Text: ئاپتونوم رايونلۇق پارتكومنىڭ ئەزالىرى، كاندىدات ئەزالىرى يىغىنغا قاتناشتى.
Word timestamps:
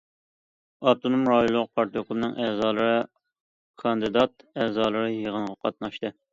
ئاپتونوم 0.91 1.25
رايونلۇق 1.31 1.67
پارتكومنىڭ 1.81 2.33
ئەزالىرى، 2.47 2.97
كاندىدات 3.85 4.45
ئەزالىرى 4.53 5.15
يىغىنغا 5.21 5.57
قاتناشتى. 5.65 6.17